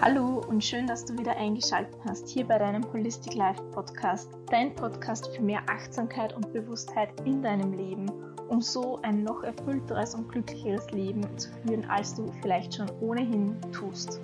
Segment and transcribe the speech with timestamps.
[0.00, 4.72] Hallo und schön, dass du wieder eingeschaltet hast hier bei deinem Holistic Life Podcast, dein
[4.76, 8.08] Podcast für mehr Achtsamkeit und Bewusstheit in deinem Leben,
[8.46, 13.60] um so ein noch erfüllteres und glücklicheres Leben zu führen, als du vielleicht schon ohnehin
[13.72, 14.20] tust.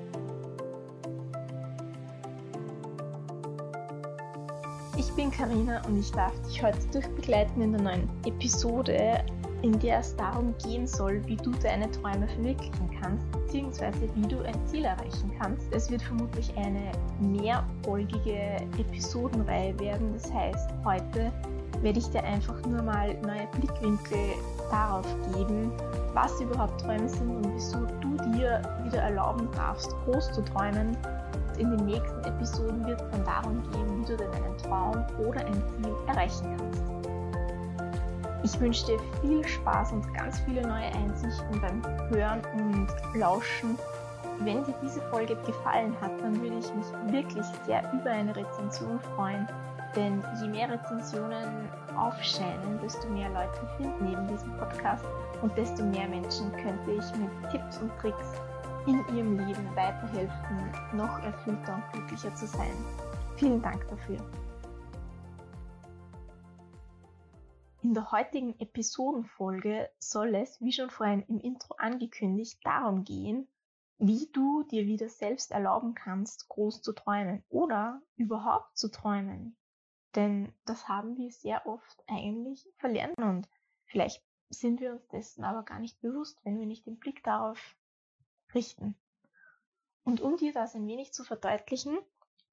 [4.96, 9.24] Ich bin Karina und ich darf dich heute durchbegleiten in der neuen Episode
[9.64, 14.42] in der es darum gehen soll, wie du deine Träume verwirklichen kannst, beziehungsweise wie du
[14.42, 15.62] ein Ziel erreichen kannst.
[15.72, 20.12] Es wird vermutlich eine mehrfolgige Episodenreihe werden.
[20.12, 21.32] Das heißt, heute
[21.80, 24.34] werde ich dir einfach nur mal neue Blickwinkel
[24.70, 25.72] darauf geben,
[26.12, 30.94] was überhaupt Träume sind und wieso du dir wieder erlauben darfst, groß zu träumen.
[31.56, 35.54] In den nächsten Episoden wird es dann darum gehen, wie du deinen Traum oder ein
[35.54, 37.03] Ziel erreichen kannst.
[38.44, 43.78] Ich wünsche dir viel Spaß und ganz viele neue Einsichten beim Hören und Lauschen.
[44.40, 49.00] Wenn dir diese Folge gefallen hat, dann würde ich mich wirklich sehr über eine Rezension
[49.16, 49.48] freuen.
[49.96, 55.04] Denn je mehr Rezensionen aufscheinen, desto mehr Leute finden neben diesem Podcast
[55.40, 58.32] und desto mehr Menschen könnte ich mit Tipps und Tricks
[58.86, 62.76] in ihrem Leben weiterhelfen, noch erfüllter und glücklicher zu sein.
[63.36, 64.18] Vielen Dank dafür.
[67.84, 73.46] In der heutigen Episodenfolge soll es, wie schon vorhin im Intro angekündigt, darum gehen,
[73.98, 79.58] wie du dir wieder selbst erlauben kannst, groß zu träumen oder überhaupt zu träumen.
[80.14, 83.50] Denn das haben wir sehr oft eigentlich verlernt und
[83.84, 87.76] vielleicht sind wir uns dessen aber gar nicht bewusst, wenn wir nicht den Blick darauf
[88.54, 88.96] richten.
[90.04, 91.98] Und um dir das ein wenig zu verdeutlichen,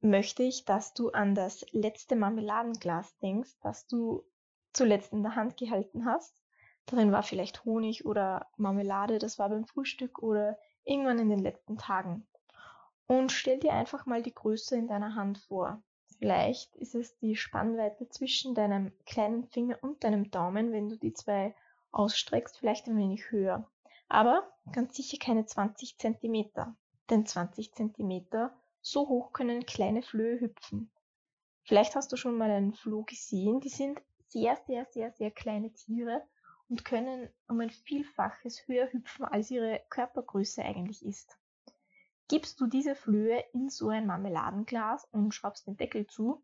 [0.02, 4.26] möchte ich, dass du an das letzte Marmeladenglas denkst, das du
[4.74, 6.42] zuletzt in der Hand gehalten hast.
[6.86, 11.78] Darin war vielleicht Honig oder Marmelade, das war beim Frühstück oder irgendwann in den letzten
[11.78, 12.28] Tagen.
[13.08, 15.82] Und stell dir einfach mal die Größe in deiner Hand vor.
[16.18, 21.14] Vielleicht ist es die Spannweite zwischen deinem kleinen Finger und deinem Daumen, wenn du die
[21.14, 21.56] zwei
[21.92, 23.70] ausstreckst, vielleicht ein wenig höher.
[24.08, 26.76] Aber ganz sicher keine 20 Zentimeter.
[27.10, 30.92] Denn 20 Zentimeter, so hoch können kleine Flöhe hüpfen.
[31.64, 35.74] Vielleicht hast du schon mal einen Floh gesehen, die sind sehr, sehr, sehr, sehr kleine
[35.74, 36.26] Tiere
[36.70, 41.38] und können um ein Vielfaches höher hüpfen, als ihre Körpergröße eigentlich ist.
[42.30, 46.42] Gibst du diese Flöhe in so ein Marmeladenglas und schraubst den Deckel zu,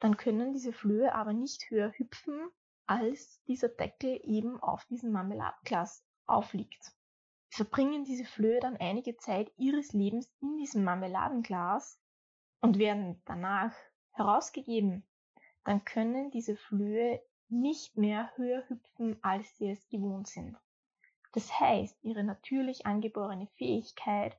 [0.00, 2.50] dann können diese Flöhe aber nicht höher hüpfen,
[2.86, 6.92] als dieser Deckel eben auf diesem Marmeladenglas aufliegt.
[7.50, 12.00] Verbringen diese Flöhe dann einige Zeit ihres Lebens in diesem Marmeladenglas
[12.60, 13.74] und werden danach
[14.12, 15.06] herausgegeben
[15.64, 20.56] dann können diese Flöhe nicht mehr höher hüpfen, als sie es gewohnt sind.
[21.32, 24.36] Das heißt, ihre natürlich angeborene Fähigkeit,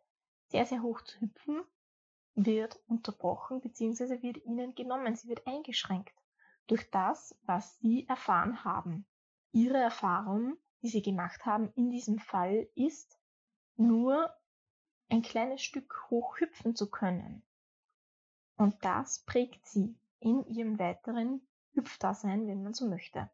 [0.47, 1.63] sehr, sehr hoch zu hüpfen,
[2.35, 4.21] wird unterbrochen bzw.
[4.21, 6.15] wird ihnen genommen, sie wird eingeschränkt
[6.67, 9.05] durch das, was sie erfahren haben.
[9.51, 13.19] Ihre Erfahrung, die sie gemacht haben in diesem Fall, ist
[13.75, 14.33] nur
[15.09, 17.43] ein kleines Stück hoch hüpfen zu können.
[18.55, 21.41] Und das prägt sie in ihrem weiteren
[21.73, 23.29] Hüpfdasein, wenn man so möchte.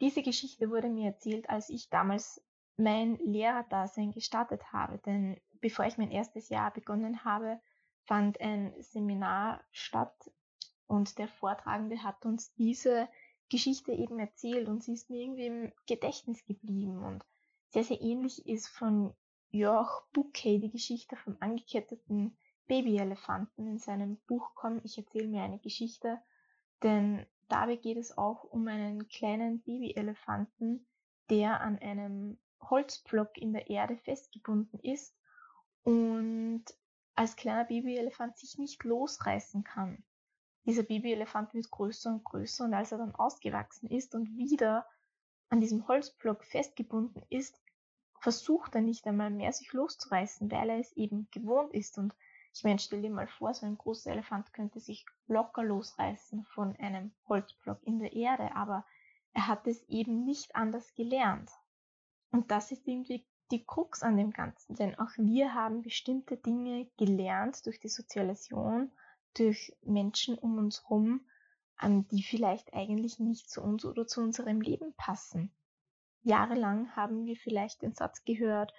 [0.00, 2.42] Diese Geschichte wurde mir erzählt, als ich damals
[2.76, 7.60] mein Lehrerdasein gestartet habe, denn bevor ich mein erstes Jahr begonnen habe,
[8.04, 10.30] fand ein Seminar statt
[10.86, 13.08] und der Vortragende hat uns diese
[13.50, 17.24] Geschichte eben erzählt und sie ist mir irgendwie im Gedächtnis geblieben und
[17.70, 19.14] sehr, sehr ähnlich ist von
[19.50, 22.36] Jörg Bouquet die Geschichte vom angeketteten
[22.68, 26.20] Babyelefanten in seinem Buch Komm, ich erzähle mir eine Geschichte,
[26.82, 30.86] denn dabei geht es auch um einen kleinen Babyelefanten,
[31.30, 35.16] der an einem Holzblock in der Erde festgebunden ist
[35.82, 36.64] und
[37.14, 40.04] als kleiner Babyelefant sich nicht losreißen kann.
[40.64, 44.86] Dieser Babyelefant wird größer und größer und als er dann ausgewachsen ist und wieder
[45.48, 47.58] an diesem Holzblock festgebunden ist,
[48.20, 52.14] versucht er nicht einmal mehr sich loszureißen, weil er es eben gewohnt ist und
[52.52, 56.74] ich meine, stell dir mal vor, so ein großer Elefant könnte sich locker losreißen von
[56.76, 58.84] einem Holzblock in der Erde, aber
[59.32, 61.50] er hat es eben nicht anders gelernt.
[62.30, 66.90] Und das ist irgendwie die Krux an dem Ganzen, denn auch wir haben bestimmte Dinge
[66.98, 68.90] gelernt durch die Sozialisation,
[69.34, 71.26] durch Menschen um uns herum,
[71.82, 75.54] die vielleicht eigentlich nicht zu uns oder zu unserem Leben passen.
[76.22, 78.74] Jahrelang haben wir vielleicht den Satz gehört,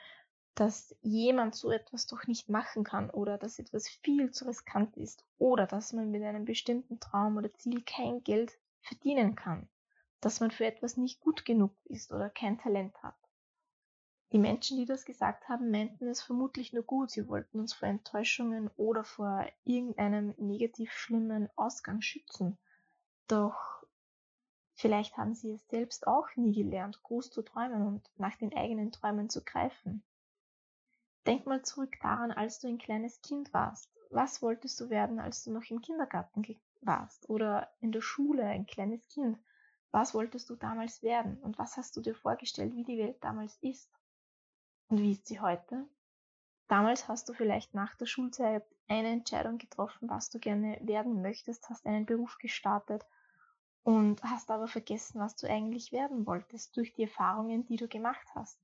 [0.60, 5.26] dass jemand so etwas doch nicht machen kann oder dass etwas viel zu riskant ist
[5.38, 9.70] oder dass man mit einem bestimmten Traum oder Ziel kein Geld verdienen kann,
[10.20, 13.16] dass man für etwas nicht gut genug ist oder kein Talent hat.
[14.34, 17.10] Die Menschen, die das gesagt haben, meinten es vermutlich nur gut.
[17.10, 22.58] Sie wollten uns vor Enttäuschungen oder vor irgendeinem negativ schlimmen Ausgang schützen.
[23.30, 23.86] Doch
[24.74, 28.92] vielleicht haben sie es selbst auch nie gelernt, groß zu träumen und nach den eigenen
[28.92, 30.04] Träumen zu greifen.
[31.26, 33.90] Denk mal zurück daran, als du ein kleines Kind warst.
[34.10, 36.44] Was wolltest du werden, als du noch im Kindergarten
[36.82, 39.38] warst oder in der Schule ein kleines Kind?
[39.92, 43.58] Was wolltest du damals werden und was hast du dir vorgestellt, wie die Welt damals
[43.62, 43.90] ist?
[44.88, 45.88] Und wie ist sie heute?
[46.68, 51.70] Damals hast du vielleicht nach der Schulzeit eine Entscheidung getroffen, was du gerne werden möchtest,
[51.70, 53.06] hast einen Beruf gestartet
[53.84, 58.28] und hast aber vergessen, was du eigentlich werden wolltest durch die Erfahrungen, die du gemacht
[58.36, 58.60] hast.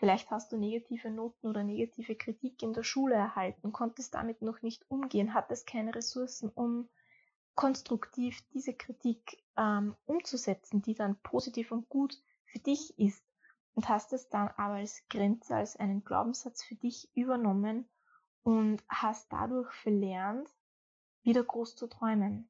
[0.00, 4.62] Vielleicht hast du negative Noten oder negative Kritik in der Schule erhalten, konntest damit noch
[4.62, 6.88] nicht umgehen, hattest keine Ressourcen, um
[7.54, 13.22] konstruktiv diese Kritik ähm, umzusetzen, die dann positiv und gut für dich ist
[13.74, 17.86] und hast es dann aber als Grenze, als einen Glaubenssatz für dich übernommen
[18.42, 20.48] und hast dadurch verlernt,
[21.24, 22.48] wieder groß zu träumen.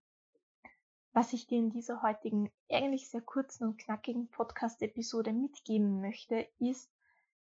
[1.12, 6.88] Was ich dir in dieser heutigen, eigentlich sehr kurzen und knackigen Podcast-Episode mitgeben möchte, ist,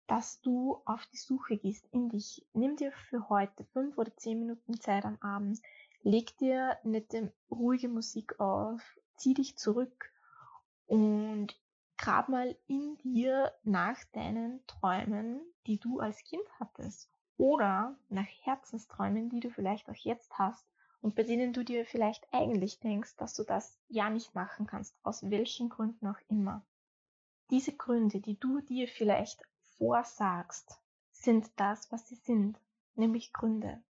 [0.08, 2.46] dass du auf die Suche gehst in dich.
[2.54, 5.62] Nimm dir für heute fünf oder zehn Minuten Zeit am Abend,
[6.04, 8.82] leg dir nette, ruhige Musik auf,
[9.16, 10.12] zieh dich zurück
[10.88, 11.60] und
[11.98, 17.10] grab mal in dir nach deinen Träumen, die du als Kind hattest.
[17.38, 20.66] Oder nach Herzensträumen, die du vielleicht auch jetzt hast
[21.02, 24.96] und bei denen du dir vielleicht eigentlich denkst, dass du das ja nicht machen kannst,
[25.04, 26.66] aus welchen Gründen auch immer.
[27.50, 29.44] Diese Gründe, die du dir vielleicht
[29.78, 30.80] vorsagst,
[31.12, 32.60] sind das, was sie sind,
[32.96, 33.84] nämlich Gründe.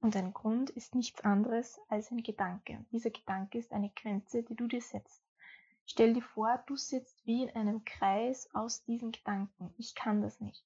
[0.00, 2.84] Und ein Grund ist nichts anderes als ein Gedanke.
[2.90, 5.22] Dieser Gedanke ist eine Grenze, die du dir setzt.
[5.84, 9.74] Stell dir vor, du sitzt wie in einem Kreis aus diesen Gedanken.
[9.76, 10.64] Ich kann das nicht.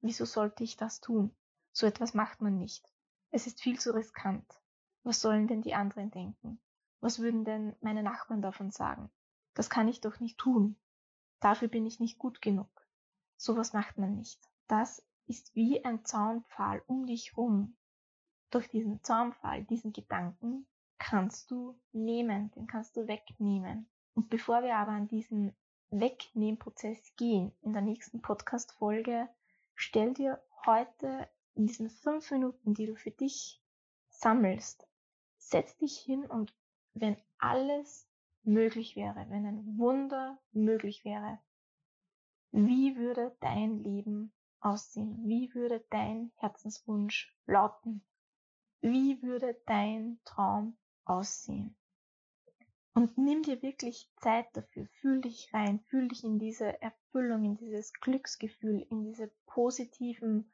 [0.00, 1.34] Wieso sollte ich das tun?
[1.72, 2.84] So etwas macht man nicht.
[3.30, 4.46] Es ist viel zu riskant.
[5.04, 6.60] Was sollen denn die anderen denken?
[7.00, 9.10] Was würden denn meine Nachbarn davon sagen?
[9.54, 10.76] Das kann ich doch nicht tun.
[11.40, 12.68] Dafür bin ich nicht gut genug.
[13.42, 14.38] Sowas macht man nicht.
[14.68, 17.76] Das ist wie ein Zaunpfahl um dich rum.
[18.50, 20.64] Durch diesen Zaunpfahl, diesen Gedanken,
[20.98, 23.88] kannst du nehmen, den kannst du wegnehmen.
[24.14, 25.56] Und bevor wir aber an diesen
[25.90, 29.28] Wegnehmprozess gehen, in der nächsten Podcast-Folge,
[29.74, 33.60] stell dir heute in diesen fünf Minuten, die du für dich
[34.08, 34.86] sammelst,
[35.38, 36.54] setz dich hin und
[36.94, 38.08] wenn alles
[38.44, 41.40] möglich wäre, wenn ein Wunder möglich wäre,
[42.52, 45.26] wie würde dein Leben aussehen?
[45.26, 48.04] Wie würde dein Herzenswunsch lauten?
[48.82, 50.76] Wie würde dein Traum
[51.06, 51.74] aussehen?
[52.94, 54.86] Und nimm dir wirklich Zeit dafür.
[55.00, 60.52] Fühl dich rein, fühl dich in diese Erfüllung, in dieses Glücksgefühl, in diese positiven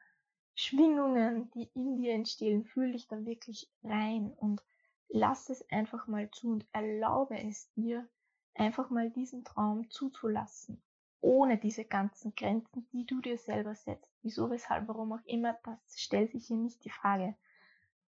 [0.55, 2.63] Schwingungen, die in dir entstehen.
[2.63, 4.63] Fühl dich da wirklich rein und
[5.09, 8.07] lass es einfach mal zu und erlaube es dir,
[8.53, 10.81] einfach mal diesen Traum zuzulassen.
[11.21, 14.11] Ohne diese ganzen Grenzen, die du dir selber setzt.
[14.21, 17.35] Wieso, weshalb, warum auch immer, das stellt sich hier nicht die Frage.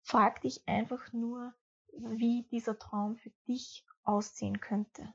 [0.01, 1.53] Frag dich einfach nur,
[1.93, 5.13] wie dieser Traum für dich aussehen könnte.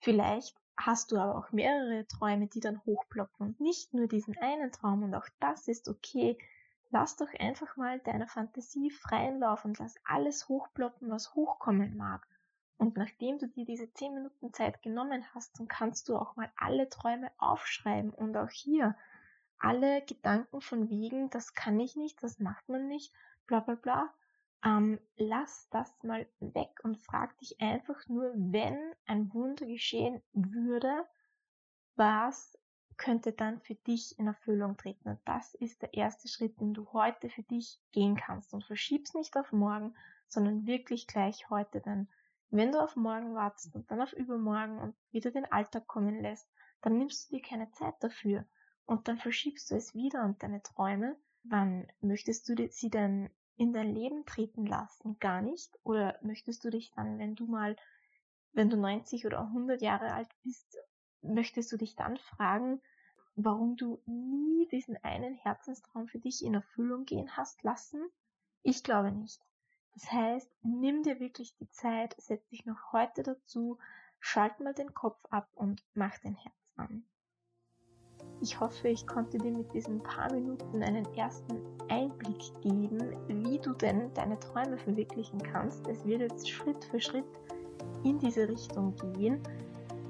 [0.00, 4.70] Vielleicht hast du aber auch mehrere Träume, die dann hochploppen und nicht nur diesen einen
[4.70, 6.38] Traum und auch das ist okay.
[6.90, 12.26] Lass doch einfach mal deiner Fantasie freien Lauf und lass alles hochploppen, was hochkommen mag.
[12.78, 16.50] Und nachdem du dir diese 10 Minuten Zeit genommen hast, dann kannst du auch mal
[16.56, 18.96] alle Träume aufschreiben und auch hier
[19.58, 23.12] alle Gedanken von wegen, das kann ich nicht, das macht man nicht,
[23.48, 24.14] bla bla bla,
[24.64, 31.04] ähm, lass das mal weg und frag dich einfach nur, wenn ein Wunder geschehen würde,
[31.96, 32.56] was
[32.96, 35.08] könnte dann für dich in Erfüllung treten?
[35.08, 38.52] Und das ist der erste Schritt, den du heute für dich gehen kannst.
[38.52, 39.94] Und verschieb's nicht auf morgen,
[40.26, 41.80] sondern wirklich gleich heute.
[41.80, 42.08] Denn
[42.50, 46.48] wenn du auf morgen wartest und dann auf übermorgen und wieder den Alltag kommen lässt,
[46.80, 48.46] dann nimmst du dir keine Zeit dafür.
[48.86, 51.16] Und dann verschiebst du es wieder und deine Träume.
[51.44, 55.18] Wann möchtest du sie denn in dein Leben treten lassen?
[55.18, 55.78] Gar nicht?
[55.82, 57.76] Oder möchtest du dich dann, wenn du mal,
[58.52, 60.78] wenn du 90 oder 100 Jahre alt bist,
[61.20, 62.80] möchtest du dich dann fragen,
[63.34, 68.08] warum du nie diesen einen Herzenstraum für dich in Erfüllung gehen hast lassen?
[68.62, 69.47] Ich glaube nicht.
[70.00, 73.78] Das heißt, nimm dir wirklich die Zeit, setz dich noch heute dazu,
[74.20, 77.02] schalt mal den Kopf ab und mach dein Herz an.
[78.40, 83.72] Ich hoffe, ich konnte dir mit diesen paar Minuten einen ersten Einblick geben, wie du
[83.72, 85.88] denn deine Träume verwirklichen kannst.
[85.88, 87.26] Es wird jetzt Schritt für Schritt
[88.04, 89.42] in diese Richtung gehen.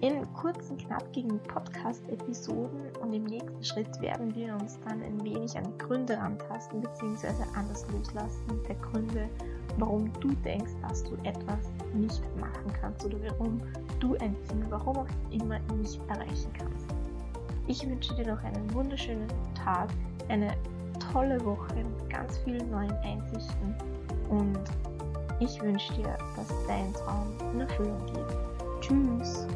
[0.00, 5.64] In kurzen, knackigen Podcast-Episoden und im nächsten Schritt werden wir uns dann ein wenig an
[5.64, 7.28] die Gründe antasten bzw.
[7.56, 9.28] anders loslassen der Gründe,
[9.78, 13.60] warum du denkst, dass du etwas nicht machen kannst oder warum
[13.98, 16.86] du ein Ziel, warum auch immer nicht erreichen kannst.
[17.66, 19.88] Ich wünsche dir noch einen wunderschönen Tag,
[20.28, 20.54] eine
[21.12, 23.74] tolle Woche mit ganz vielen neuen Einsichten
[24.30, 24.58] und
[25.40, 28.36] ich wünsche dir, dass dein Traum in Erfüllung geht.
[28.80, 29.46] Tschüss!